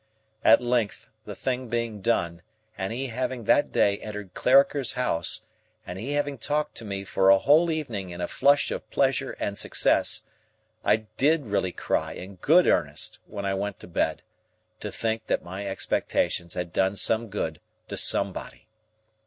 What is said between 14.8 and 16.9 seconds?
think that my expectations had